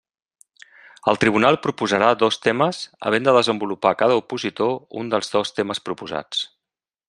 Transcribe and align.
El 1.11 1.19
tribunal 1.23 1.57
proposarà 1.65 2.07
dos 2.23 2.39
temes, 2.47 2.81
havent 3.09 3.29
de 3.29 3.35
desenvolupar 3.37 3.95
cada 4.03 4.19
opositor 4.25 4.75
un 5.03 5.13
dels 5.15 5.31
dos 5.37 5.55
temes 5.61 5.87
proposats. 5.91 6.45